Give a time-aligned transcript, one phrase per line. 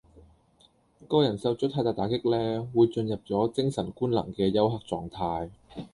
[1.07, 5.51] 個人受咗太大打擊呢，會進入咗精神官能嘅休克狀態